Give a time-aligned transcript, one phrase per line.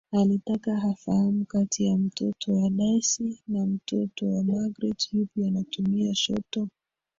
[0.11, 6.69] Alitaka afahamu kati ya mtoto wa Daisy na Mtoto wa Magreth yupi anatumia shoto